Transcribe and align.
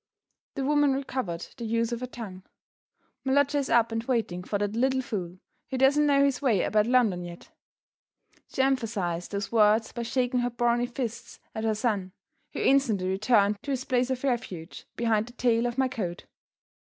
The 0.55 0.65
woman 0.65 0.93
recovered 0.93 1.45
the 1.57 1.63
use 1.63 1.91
of 1.91 1.99
her 1.99 2.07
tongue. 2.07 2.41
"My 3.23 3.33
lodger 3.33 3.59
is 3.59 3.69
up 3.69 3.91
and 3.91 4.03
waiting 4.05 4.43
for 4.43 4.57
that 4.57 4.73
little 4.75 5.03
fool, 5.03 5.37
who 5.69 5.77
doesn't 5.77 6.07
know 6.07 6.23
his 6.23 6.41
way 6.41 6.63
about 6.63 6.87
London 6.87 7.23
yet!" 7.23 7.51
She 8.47 8.63
emphasized 8.63 9.29
those 9.31 9.51
words 9.51 9.91
by 9.91 10.01
shaking 10.01 10.39
her 10.39 10.49
brawny 10.49 10.87
fist 10.87 11.39
at 11.53 11.65
her 11.65 11.75
son 11.75 12.13
who 12.53 12.61
instantly 12.61 13.09
returned 13.09 13.59
to 13.61 13.69
his 13.69 13.85
place 13.85 14.09
of 14.09 14.23
refuge 14.23 14.87
behind 14.95 15.27
the 15.27 15.33
tail 15.33 15.67
of 15.67 15.77
my 15.77 15.87
coat. 15.87 16.25